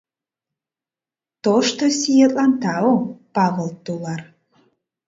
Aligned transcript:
—Тошто 1.43 1.83
сиетлан 1.99 2.51
тау, 2.61 2.91
Павыл 3.33 3.69
тулар! 3.85 4.21